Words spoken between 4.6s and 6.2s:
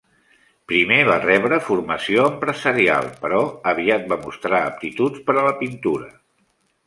aptituds per a la pintura.